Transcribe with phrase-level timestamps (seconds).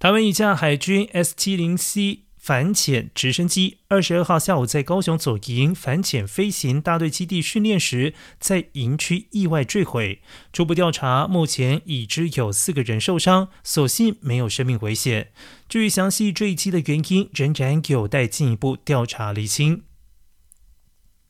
[0.00, 10.22] 台湾一架海军 s 七零 c 反潜直升机二十二号下午在高雄左营反潜飞行大队基地训练时在营区意外坠毁。
[10.54, 15.32] 初步调查目前已知有四个人受伤所幸没有生命危险。
[15.68, 19.82] 至于详细坠机的原因仍然有待进一步调查厘清。